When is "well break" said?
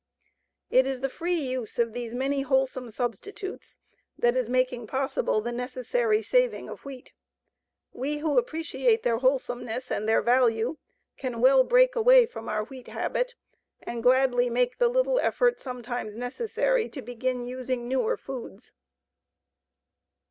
11.39-11.95